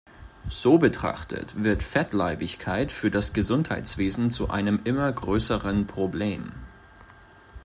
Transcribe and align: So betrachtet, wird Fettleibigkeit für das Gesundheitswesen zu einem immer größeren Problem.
So 0.49 0.79
betrachtet, 0.79 1.61
wird 1.63 1.83
Fettleibigkeit 1.83 2.91
für 2.91 3.11
das 3.11 3.33
Gesundheitswesen 3.33 4.31
zu 4.31 4.49
einem 4.49 4.79
immer 4.83 5.13
größeren 5.13 5.85
Problem. 5.85 6.53